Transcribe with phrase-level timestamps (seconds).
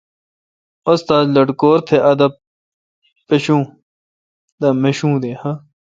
[0.91, 2.31] استاد لٹکور تھ ادب
[4.81, 5.15] مشو۔